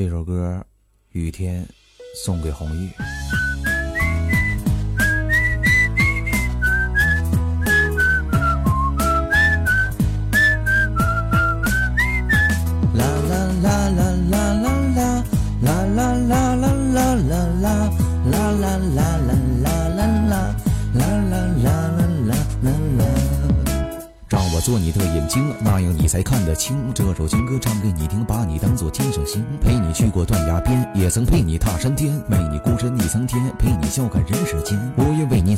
[0.00, 0.64] 这首歌，
[1.10, 1.68] 雨天
[2.24, 2.88] 送给红玉。
[24.60, 26.76] 做你的眼睛，那样你才看得清。
[26.94, 29.44] 这首情歌唱给你听，把你当做天上星。
[29.60, 32.12] 陪你去过断崖边，也曾陪你踏山巅。
[32.30, 34.78] 为你孤身逆苍天，陪你笑看人世间。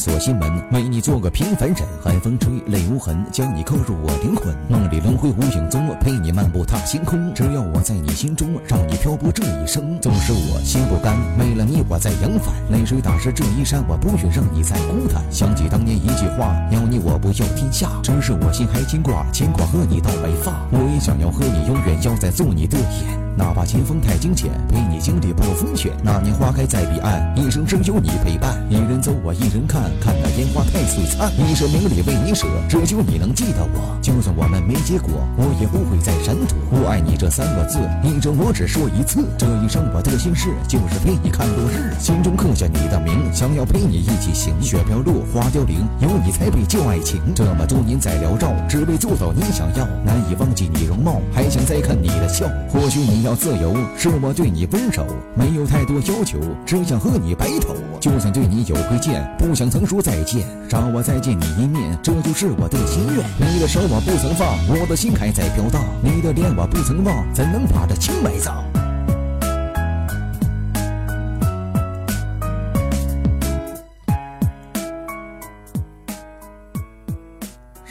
[0.00, 1.76] 锁心门，为你做个平凡人。
[2.02, 4.56] 寒风吹，泪无痕，将你刻入我灵魂。
[4.66, 7.34] 梦里轮回无影踪，陪你漫步踏星空。
[7.34, 10.00] 只要我在你心中，让你漂泊这一生。
[10.00, 12.54] 纵使我心不甘，为了你我在扬帆。
[12.70, 15.22] 泪水打湿这衣衫，我不愿让你再孤单。
[15.30, 17.90] 想起当年一句话，要你我不要天下。
[18.02, 20.66] 只是我心还牵挂，牵挂和你到白发。
[20.72, 23.19] 我也想要和你永远要在做你的眼。
[23.40, 25.90] 哪怕前方太惊险，陪你经历暴风雪。
[26.04, 28.54] 那年花开在彼岸，一生只有你陪伴。
[28.68, 31.32] 一人走，我一人看，看那烟花太璀璨。
[31.38, 33.98] 一生名利为你舍，只求你能记得我。
[34.02, 36.54] 就算我们没结果，我也不会再闪躲。
[36.70, 39.24] 我爱你这三个字，一生我只说一次。
[39.38, 41.96] 这一生我的心事，就是陪你看落日。
[41.98, 44.52] 心中刻下你的名，想要陪你一起行。
[44.60, 47.18] 雪飘落，花凋零，有你才配叫爱情。
[47.34, 49.86] 这么多年在缭绕，只为做到你想要。
[50.04, 52.44] 难以忘记你容貌，还想再看你的笑。
[52.68, 53.29] 或许你。
[53.29, 56.36] 要我自由是我对你温柔没有太多要求
[56.66, 60.44] 只想和你白头就算对你有亏欠不想曾说再见。
[60.68, 63.24] 让我再见你一面这就是我的心愿。
[63.38, 65.80] 你的手我不曾放我的心还在飘荡。
[66.02, 68.64] 你的脸我不曾忘怎能把这情埋葬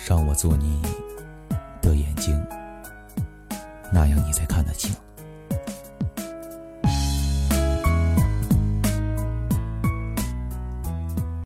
[0.05, 0.81] 让我做你
[1.81, 2.37] 的眼睛
[3.89, 4.93] 那样你才看得清。